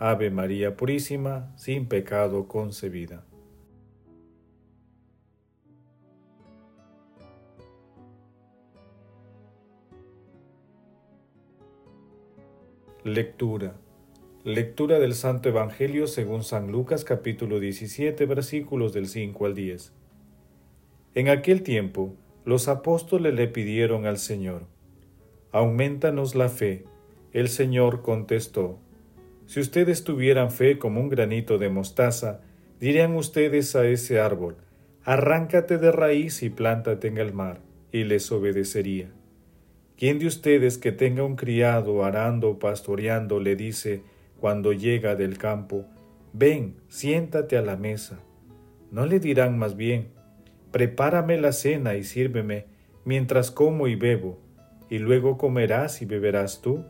[0.00, 3.24] Ave María Purísima, sin pecado concebida.
[13.02, 13.74] Lectura.
[14.44, 19.92] Lectura del Santo Evangelio según San Lucas capítulo 17 versículos del 5 al 10.
[21.16, 24.62] En aquel tiempo, los apóstoles le pidieron al Señor,
[25.50, 26.84] Aumentanos la fe.
[27.32, 28.78] El Señor contestó,
[29.48, 32.42] si ustedes tuvieran fe como un granito de mostaza,
[32.80, 34.56] dirían ustedes a ese árbol,
[35.04, 39.10] arráncate de raíz y plántate en el mar, y les obedecería.
[39.96, 44.02] ¿Quién de ustedes que tenga un criado arando o pastoreando le dice,
[44.38, 45.86] cuando llega del campo,
[46.34, 48.20] ven, siéntate a la mesa?
[48.90, 50.08] ¿No le dirán más bien,
[50.72, 52.66] prepárame la cena y sírveme,
[53.06, 54.38] mientras como y bebo,
[54.90, 56.84] y luego comerás y beberás tú?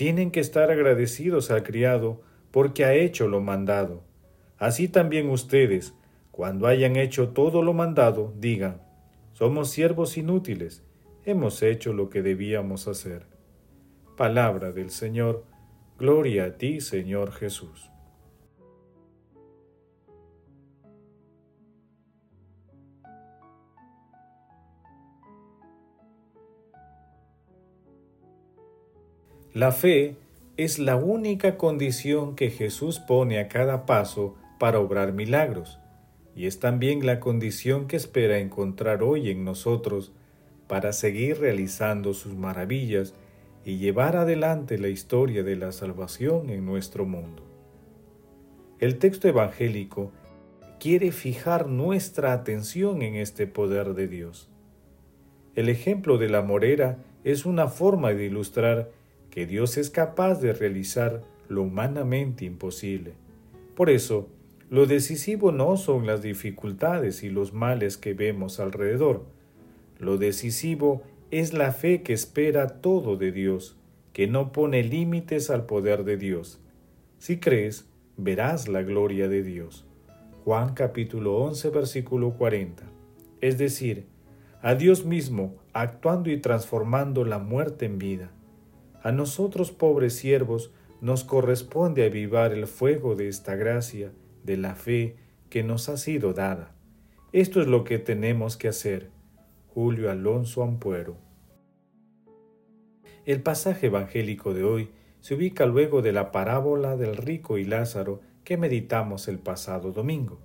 [0.00, 4.02] Tienen que estar agradecidos al criado porque ha hecho lo mandado.
[4.56, 5.92] Así también ustedes,
[6.30, 8.80] cuando hayan hecho todo lo mandado, digan,
[9.34, 10.82] somos siervos inútiles,
[11.26, 13.26] hemos hecho lo que debíamos hacer.
[14.16, 15.44] Palabra del Señor,
[15.98, 17.90] gloria a ti, Señor Jesús.
[29.52, 30.14] La fe
[30.56, 35.80] es la única condición que Jesús pone a cada paso para obrar milagros,
[36.36, 40.12] y es también la condición que espera encontrar hoy en nosotros
[40.68, 43.12] para seguir realizando sus maravillas
[43.64, 47.42] y llevar adelante la historia de la salvación en nuestro mundo.
[48.78, 50.12] El texto evangélico
[50.78, 54.48] quiere fijar nuestra atención en este poder de Dios.
[55.56, 58.99] El ejemplo de la morera es una forma de ilustrar
[59.30, 63.14] que Dios es capaz de realizar lo humanamente imposible.
[63.74, 64.28] Por eso,
[64.68, 69.24] lo decisivo no son las dificultades y los males que vemos alrededor.
[69.98, 73.76] Lo decisivo es la fe que espera todo de Dios,
[74.12, 76.60] que no pone límites al poder de Dios.
[77.18, 77.86] Si crees,
[78.16, 79.86] verás la gloria de Dios.
[80.44, 82.84] Juan capítulo 11 versículo 40.
[83.40, 84.06] Es decir,
[84.62, 88.30] a Dios mismo actuando y transformando la muerte en vida.
[89.02, 94.12] A nosotros pobres siervos nos corresponde avivar el fuego de esta gracia,
[94.44, 95.16] de la fe
[95.48, 96.74] que nos ha sido dada.
[97.32, 99.10] Esto es lo que tenemos que hacer.
[99.68, 101.16] Julio Alonso Ampuero.
[103.24, 104.90] El pasaje evangélico de hoy
[105.20, 110.40] se ubica luego de la parábola del rico y Lázaro que meditamos el pasado domingo.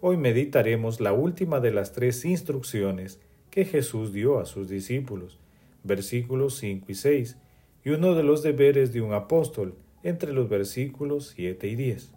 [0.00, 3.20] Hoy meditaremos la última de las tres instrucciones
[3.50, 5.40] que Jesús dio a sus discípulos,
[5.82, 7.38] versículos 5 y 6,
[7.84, 12.12] y uno de los deberes de un apóstol entre los versículos 7 y 10.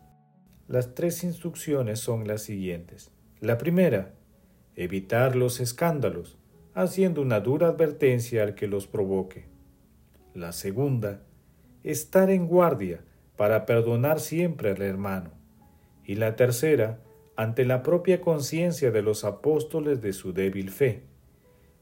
[0.67, 3.11] Las tres instrucciones son las siguientes.
[3.41, 4.13] La primera,
[4.75, 6.37] evitar los escándalos,
[6.73, 9.45] haciendo una dura advertencia al que los provoque.
[10.33, 11.21] La segunda,
[11.83, 13.03] estar en guardia
[13.35, 15.31] para perdonar siempre al hermano.
[16.05, 17.01] Y la tercera,
[17.35, 21.03] ante la propia conciencia de los apóstoles de su débil fe.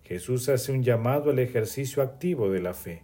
[0.03, 3.03] Jesús hace un llamado al ejercicio activo de la fe.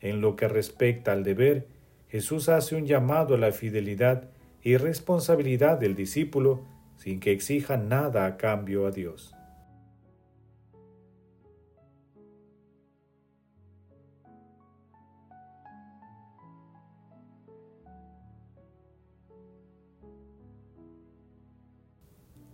[0.00, 1.66] En lo que respecta al deber,
[2.08, 4.30] Jesús hace un llamado a la fidelidad
[4.62, 6.64] y responsabilidad del discípulo
[6.96, 9.34] sin que exija nada a cambio a Dios.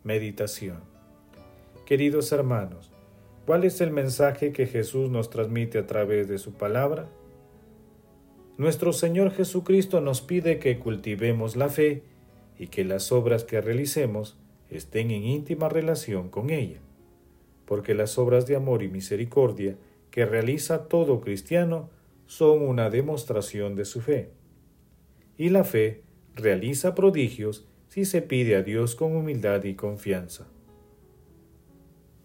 [0.04, 0.78] Meditación
[1.84, 2.92] Queridos hermanos,
[3.44, 7.08] ¿cuál es el mensaje que Jesús nos transmite a través de su palabra?
[8.58, 12.02] Nuestro Señor Jesucristo nos pide que cultivemos la fe
[12.58, 14.36] y que las obras que realicemos
[14.70, 16.78] estén en íntima relación con ella,
[17.66, 19.76] porque las obras de amor y misericordia
[20.10, 21.90] que realiza todo cristiano
[22.26, 24.30] son una demostración de su fe.
[25.36, 26.02] Y la fe
[26.34, 30.46] realiza prodigios si se pide a Dios con humildad y confianza.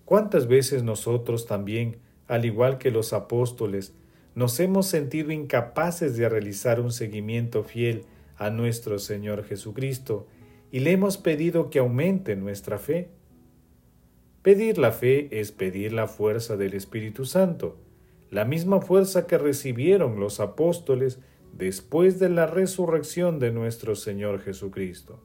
[0.05, 1.97] ¿Cuántas veces nosotros también,
[2.27, 3.93] al igual que los apóstoles,
[4.33, 8.05] nos hemos sentido incapaces de realizar un seguimiento fiel
[8.37, 10.27] a nuestro Señor Jesucristo
[10.71, 13.09] y le hemos pedido que aumente nuestra fe.
[14.41, 17.77] Pedir la fe es pedir la fuerza del Espíritu Santo,
[18.29, 21.19] la misma fuerza que recibieron los apóstoles
[21.51, 25.21] después de la resurrección de nuestro Señor Jesucristo.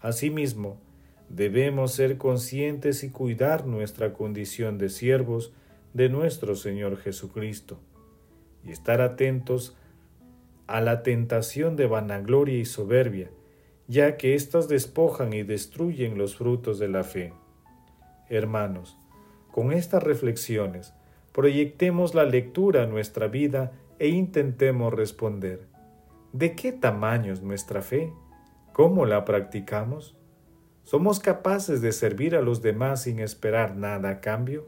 [0.00, 0.80] Asimismo,
[1.28, 5.52] debemos ser conscientes y cuidar nuestra condición de siervos
[5.94, 7.78] de nuestro Señor Jesucristo
[8.64, 9.76] y estar atentos
[10.66, 13.30] a la tentación de vanagloria y soberbia,
[13.88, 17.32] ya que éstas despojan y destruyen los frutos de la fe.
[18.28, 18.96] Hermanos,
[19.50, 20.94] con estas reflexiones,
[21.32, 25.66] proyectemos la lectura a nuestra vida e intentemos responder.
[26.32, 28.12] ¿De qué tamaño es nuestra fe?
[28.72, 30.16] ¿Cómo la practicamos?
[30.84, 34.66] ¿Somos capaces de servir a los demás sin esperar nada a cambio?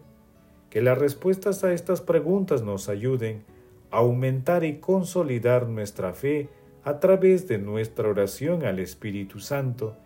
[0.70, 3.44] Que las respuestas a estas preguntas nos ayuden
[3.92, 6.48] aumentar y consolidar nuestra fe
[6.82, 9.96] a través de nuestra oración al Espíritu Santo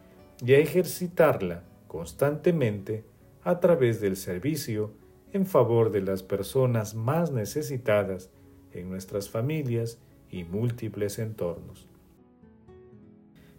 [0.44, 3.04] y a ejercitarla constantemente
[3.42, 4.92] a través del servicio
[5.32, 8.30] en favor de las personas más necesitadas
[8.72, 9.98] en nuestras familias
[10.30, 11.88] y múltiples entornos.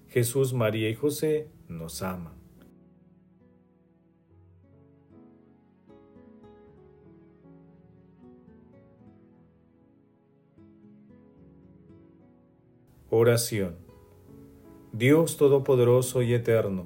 [0.09, 2.46] Jesús, María y José nos aman.
[13.19, 13.77] Oración.
[14.93, 16.85] Dios Todopoderoso y Eterno,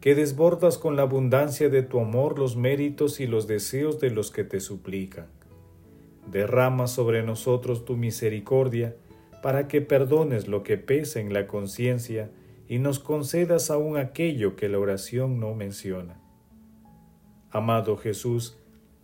[0.00, 4.30] que desbordas con la abundancia de tu amor los méritos y los deseos de los
[4.30, 5.26] que te suplican.
[6.30, 8.94] Derrama sobre nosotros tu misericordia
[9.42, 12.30] para que perdones lo que pesa en la conciencia
[12.68, 16.20] y nos concedas aún aquello que la oración no menciona.
[17.50, 18.56] Amado Jesús,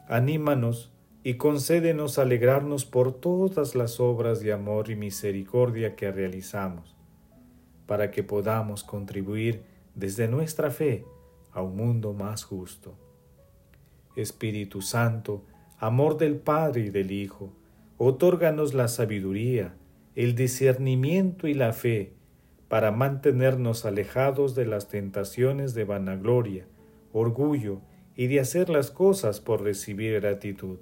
[0.07, 0.93] anímanos
[1.29, 6.97] y concédenos alegrarnos por todas las obras de amor y misericordia que realizamos,
[7.85, 9.61] para que podamos contribuir
[9.95, 11.05] desde nuestra fe
[11.53, 12.95] a un mundo más justo.
[14.17, 15.45] Espíritu Santo,
[15.79, 17.53] amor del Padre y del Hijo,
[17.99, 19.75] otórganos la sabiduría,
[20.15, 22.15] el discernimiento y la fe
[22.69, 26.65] para mantenernos alejados de las tentaciones de vanagloria,
[27.13, 27.83] orgullo
[28.17, 30.79] y de hacer las cosas por recibir gratitud.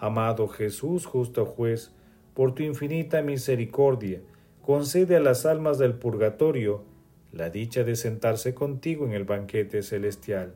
[0.00, 1.92] Amado Jesús, justo juez,
[2.34, 4.22] por tu infinita misericordia,
[4.62, 6.84] concede a las almas del purgatorio
[7.32, 10.54] la dicha de sentarse contigo en el banquete celestial.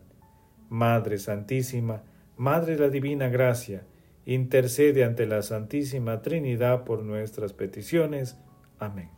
[0.71, 2.03] Madre Santísima,
[2.37, 3.87] Madre de la Divina Gracia,
[4.25, 8.39] intercede ante la Santísima Trinidad por nuestras peticiones.
[8.79, 9.11] Amén.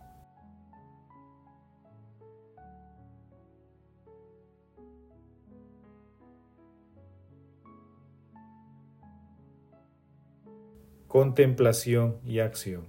[11.08, 12.84] Contemplación y acción.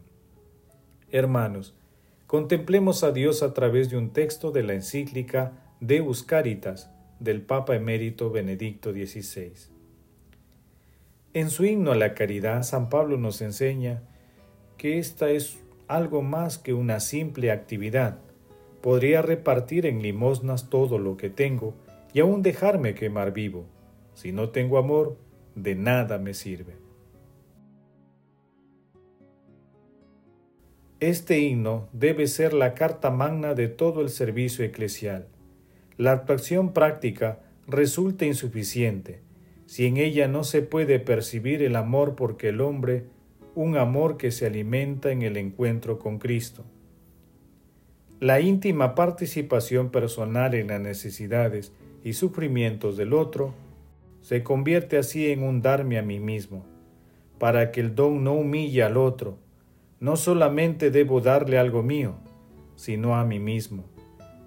[1.12, 1.76] Hermanos,
[2.26, 7.76] contemplemos a Dios a través de un texto de la encíclica Deus Caritas del Papa
[7.76, 9.54] emérito Benedicto XVI.
[11.36, 14.02] En su himno a la caridad, San Pablo nos enseña
[14.78, 18.18] que esta es algo más que una simple actividad.
[18.82, 21.76] Podría repartir en limosnas todo lo que tengo
[22.14, 23.68] y aún dejarme quemar vivo.
[24.16, 25.18] Si no tengo amor,
[25.54, 26.87] de nada me sirve.
[31.00, 35.28] Este himno debe ser la carta magna de todo el servicio eclesial.
[35.96, 39.22] La actuación práctica resulta insuficiente
[39.68, 43.04] si en ella no se puede percibir el amor porque el hombre,
[43.54, 46.64] un amor que se alimenta en el encuentro con Cristo.
[48.20, 51.74] La íntima participación personal en las necesidades
[52.04, 53.54] y sufrimientos del otro
[54.22, 56.66] se convierte así en un darme a mí mismo,
[57.38, 59.38] para que el don no humille al otro.
[60.00, 62.16] No solamente debo darle algo mío,
[62.76, 63.86] sino a mí mismo.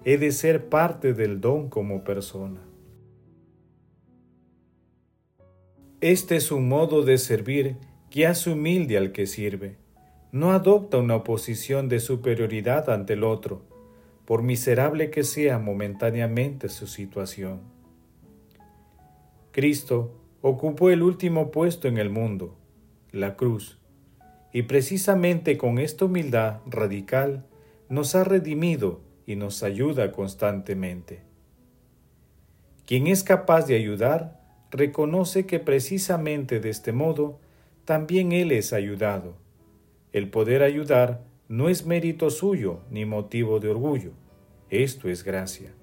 [0.05, 2.61] He de ser parte del don como persona.
[5.99, 7.77] Este es un modo de servir
[8.09, 9.77] que hace humilde al que sirve.
[10.31, 13.61] No adopta una posición de superioridad ante el otro,
[14.25, 17.59] por miserable que sea momentáneamente su situación.
[19.51, 22.55] Cristo ocupó el último puesto en el mundo,
[23.11, 23.80] la cruz,
[24.53, 27.45] y precisamente con esta humildad radical
[27.89, 31.21] nos ha redimido y nos ayuda constantemente.
[32.85, 34.41] Quien es capaz de ayudar,
[34.71, 37.39] reconoce que precisamente de este modo
[37.85, 39.35] también Él es ayudado.
[40.11, 44.11] El poder ayudar no es mérito suyo ni motivo de orgullo,
[44.69, 45.73] esto es gracia.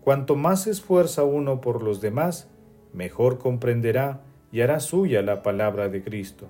[0.00, 2.48] Cuanto más esfuerza uno por los demás,
[2.92, 4.22] mejor comprenderá
[4.52, 6.48] y hará suya la palabra de Cristo.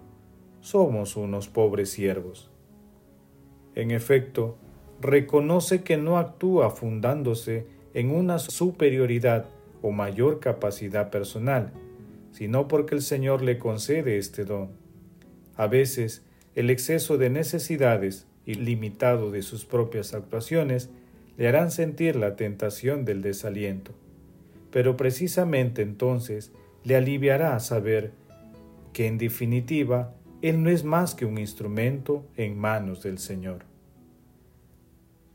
[0.67, 2.51] Somos unos pobres siervos.
[3.77, 4.59] En efecto,
[5.01, 9.47] reconoce que no actúa fundándose en una superioridad
[9.81, 11.71] o mayor capacidad personal,
[12.33, 14.71] sino porque el Señor le concede este don.
[15.55, 16.25] A veces,
[16.57, 20.91] el exceso de necesidades y limitado de sus propias actuaciones
[21.37, 23.93] le harán sentir la tentación del desaliento.
[24.73, 26.51] Pero precisamente entonces
[26.83, 28.11] le aliviará saber
[28.93, 33.65] que en definitiva Él no es más que un instrumento en manos del Señor.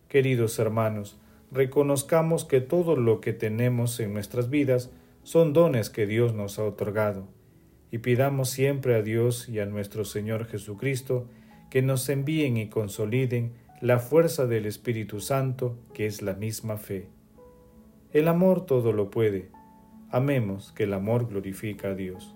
[0.07, 1.17] Queridos hermanos,
[1.51, 4.91] reconozcamos que todo lo que tenemos en nuestras vidas
[5.23, 7.27] son dones que Dios nos ha otorgado,
[7.91, 11.27] y pidamos siempre a Dios y a nuestro Señor Jesucristo
[11.69, 17.07] que nos envíen y consoliden la fuerza del Espíritu Santo, que es la misma fe.
[18.13, 19.49] El amor todo lo puede.
[20.09, 22.35] Amemos que el amor glorifica a Dios.